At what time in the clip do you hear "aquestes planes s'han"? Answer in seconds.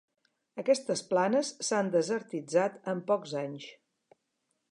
0.61-1.91